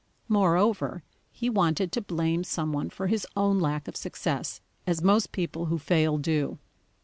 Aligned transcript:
Moreover, 0.27 1.03
he 1.31 1.47
wanted 1.47 1.91
to 1.91 2.01
blame 2.01 2.43
some 2.43 2.73
one 2.73 2.89
for 2.89 3.05
his 3.05 3.27
own 3.37 3.59
lack 3.59 3.87
of 3.87 3.95
success, 3.95 4.59
as 4.87 5.03
most 5.03 5.31
people 5.31 5.65
who 5.67 5.77
fail 5.77 6.17
do. 6.17 6.57